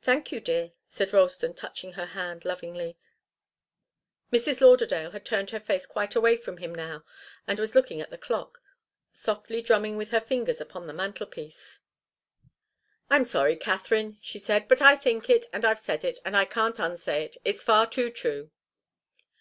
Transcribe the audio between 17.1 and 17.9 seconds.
it. It's far